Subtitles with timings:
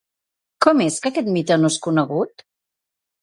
[0.65, 2.45] Com és que aquest mite no és conegut?